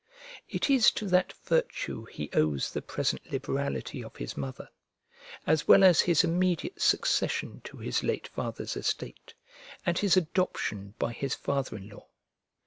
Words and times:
It 0.49 0.67
is 0.71 0.89
to 0.93 1.07
that 1.09 1.31
virtue 1.45 2.05
he 2.05 2.31
owes 2.33 2.71
the 2.71 2.81
present 2.81 3.31
liberality 3.31 4.03
of 4.03 4.15
his 4.15 4.35
mother; 4.35 4.67
as 5.45 5.67
well 5.67 5.83
as 5.83 6.01
his 6.01 6.23
immediate 6.23 6.81
succession 6.81 7.61
to 7.65 7.77
his 7.77 8.01
late 8.01 8.27
father's 8.29 8.75
estate, 8.75 9.35
and 9.85 9.99
his 9.99 10.17
adoption 10.17 10.95
by 10.97 11.11
his 11.13 11.35
father 11.35 11.75
in 11.77 11.87
law. 11.89 12.07